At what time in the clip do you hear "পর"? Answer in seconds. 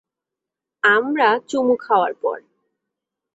2.21-2.37